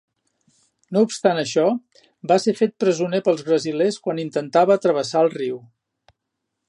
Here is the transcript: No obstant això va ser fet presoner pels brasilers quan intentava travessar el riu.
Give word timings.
No 0.95 1.03
obstant 1.07 1.41
això 1.41 1.65
va 2.31 2.37
ser 2.45 2.55
fet 2.61 2.73
presoner 2.85 3.21
pels 3.29 3.45
brasilers 3.51 4.01
quan 4.07 4.23
intentava 4.25 4.79
travessar 4.87 5.23
el 5.27 5.31
riu. 5.39 5.61